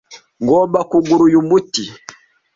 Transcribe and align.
Ngomba 0.43 0.79
kugura 0.89 1.21
uyu 1.29 1.39
muti. 1.49 1.83